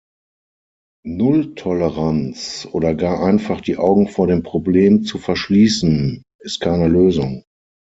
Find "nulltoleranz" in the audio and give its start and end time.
1.05-2.67